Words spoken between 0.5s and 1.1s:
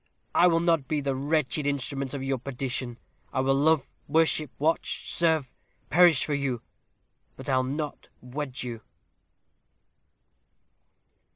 not be